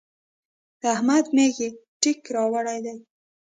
[0.79, 1.69] د احمد مېږي
[2.01, 2.97] تېک راوړی دی.